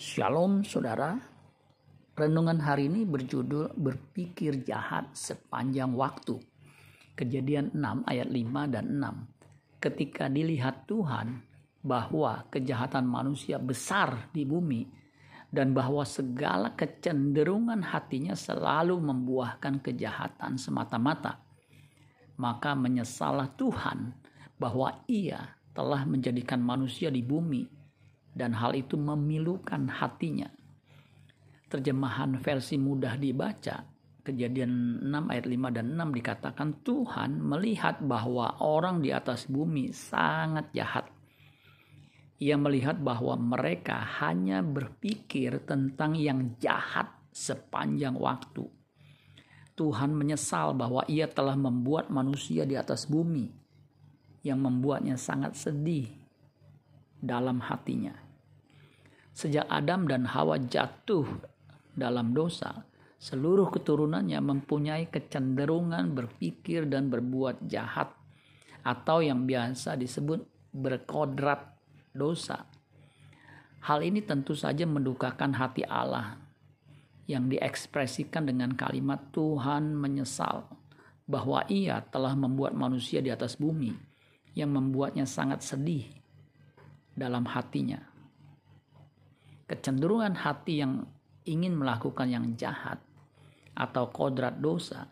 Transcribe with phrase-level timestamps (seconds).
[0.00, 1.12] Shalom saudara.
[2.16, 6.40] Renungan hari ini berjudul Berpikir Jahat Sepanjang Waktu.
[7.12, 9.76] Kejadian 6 ayat 5 dan 6.
[9.76, 11.44] Ketika dilihat Tuhan
[11.84, 14.88] bahwa kejahatan manusia besar di bumi
[15.52, 21.44] dan bahwa segala kecenderungan hatinya selalu membuahkan kejahatan semata-mata.
[22.40, 24.16] Maka menyesalah Tuhan
[24.56, 27.79] bahwa ia telah menjadikan manusia di bumi
[28.34, 30.48] dan hal itu memilukan hatinya.
[31.70, 33.86] Terjemahan versi mudah dibaca,
[34.26, 40.70] kejadian 6 ayat 5 dan 6 dikatakan Tuhan melihat bahwa orang di atas bumi sangat
[40.74, 41.06] jahat.
[42.40, 48.64] Ia melihat bahwa mereka hanya berpikir tentang yang jahat sepanjang waktu.
[49.76, 53.48] Tuhan menyesal bahwa ia telah membuat manusia di atas bumi
[54.40, 56.08] yang membuatnya sangat sedih
[57.20, 58.29] dalam hatinya.
[59.40, 61.24] Sejak Adam dan Hawa jatuh
[61.96, 62.84] dalam dosa,
[63.16, 68.12] seluruh keturunannya mempunyai kecenderungan berpikir dan berbuat jahat
[68.84, 70.44] atau yang biasa disebut
[70.76, 71.72] berkodrat
[72.12, 72.68] dosa.
[73.80, 76.36] Hal ini tentu saja mendukakan hati Allah
[77.24, 80.68] yang diekspresikan dengan kalimat Tuhan menyesal
[81.24, 83.96] bahwa ia telah membuat manusia di atas bumi
[84.52, 86.04] yang membuatnya sangat sedih
[87.16, 88.19] dalam hatinya.
[89.70, 91.06] Kecenderungan hati yang
[91.46, 92.98] ingin melakukan yang jahat
[93.78, 95.06] atau kodrat dosa,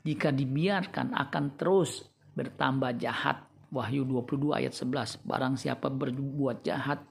[0.00, 3.44] jika dibiarkan akan terus bertambah jahat.
[3.74, 7.04] Wahyu 22 ayat 11, barang siapa berbuat jahat,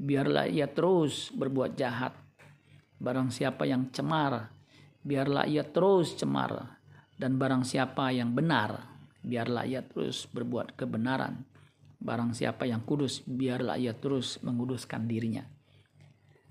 [0.00, 2.16] biarlah ia terus berbuat jahat.
[2.98, 4.50] Barang siapa yang cemar,
[5.06, 6.80] biarlah ia terus cemar.
[7.14, 8.82] Dan barang siapa yang benar,
[9.22, 11.46] biarlah ia terus berbuat kebenaran.
[12.02, 15.53] Barang siapa yang kudus, biarlah ia terus menguduskan dirinya.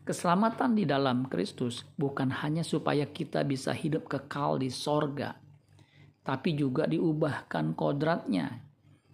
[0.03, 5.31] Keselamatan di dalam Kristus bukan hanya supaya kita bisa hidup kekal di sorga,
[6.27, 8.51] tapi juga diubahkan kodratnya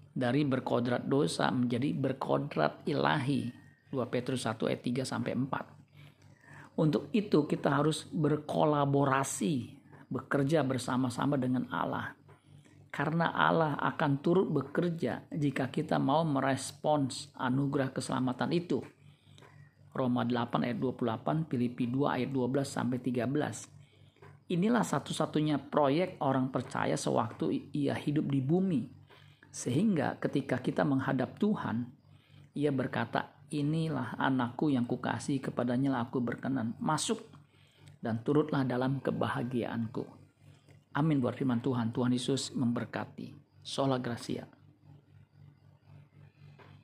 [0.10, 3.54] dari berkodrat dosa menjadi berkodrat ilahi.
[3.94, 6.82] 2 Petrus 1 ayat 3 sampai 4.
[6.82, 9.78] Untuk itu kita harus berkolaborasi,
[10.10, 12.18] bekerja bersama-sama dengan Allah
[12.90, 18.82] karena Allah akan turut bekerja jika kita mau merespons anugerah keselamatan itu.
[19.94, 24.54] Roma 8 ayat 28, Filipi 2 ayat 12 sampai 13.
[24.54, 28.82] Inilah satu-satunya proyek orang percaya sewaktu ia hidup di bumi.
[29.50, 31.90] Sehingga ketika kita menghadap Tuhan,
[32.58, 36.78] ia berkata, inilah anakku yang kukasih kepadanya aku berkenan.
[36.82, 37.22] Masuk
[38.02, 40.06] dan turutlah dalam kebahagiaanku.
[40.98, 41.94] Amin buat firman Tuhan.
[41.94, 43.38] Tuhan Yesus memberkati.
[43.62, 44.59] Sola Gracia.